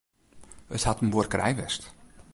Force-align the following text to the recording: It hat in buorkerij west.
It 0.77 0.83
hat 0.83 1.01
in 1.01 1.09
buorkerij 1.09 1.55
west. 1.55 1.91